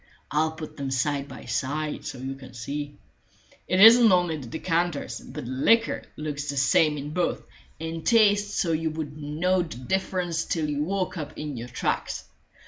[0.31, 2.97] I'll put them side by side, so you can see.
[3.67, 7.43] It isn't only the decanters, but the liquor looks the same in both,
[7.79, 12.23] and tastes so you wouldn't know the difference till you woke up in your tracks.